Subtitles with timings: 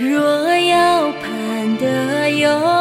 [0.00, 2.79] 若要盼得哟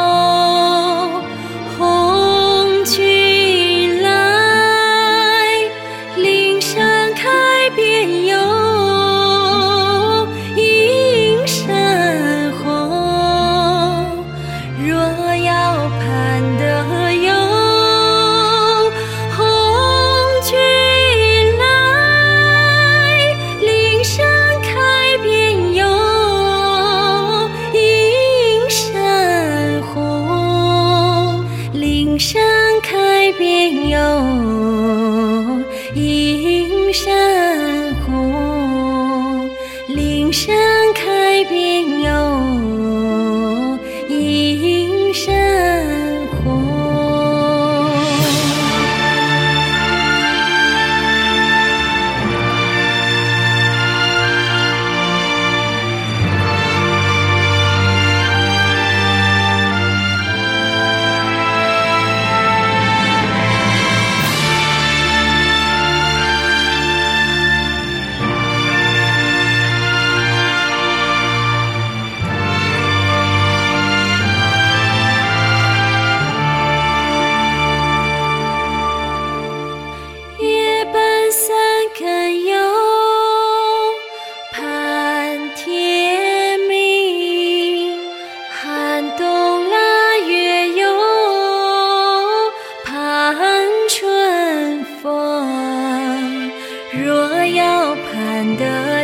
[37.20, 39.50] 山红，
[39.90, 40.56] 岭上
[40.96, 42.10] 开遍哟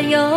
[0.10, 0.35] 有